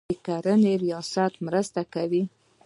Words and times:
د 0.09 0.11
کرنې 0.25 0.73
ریاستونه 0.83 1.37
مرسته 1.45 1.81
کوي. 1.93 2.23